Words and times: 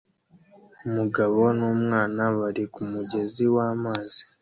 Umugabo 0.87 1.41
numwana 1.57 2.23
bari 2.37 2.63
kumugezi 2.73 3.43
wamazi 3.55 4.21